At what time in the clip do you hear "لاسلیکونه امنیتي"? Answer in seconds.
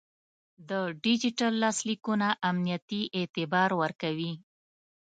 1.63-3.01